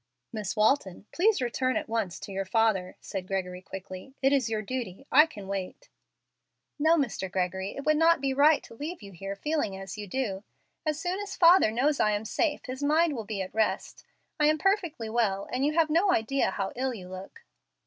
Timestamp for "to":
2.21-2.31, 8.63-8.73